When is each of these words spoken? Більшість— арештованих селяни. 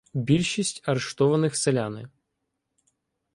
Більшість— 0.13 0.81
арештованих 0.89 1.57
селяни. 1.57 2.09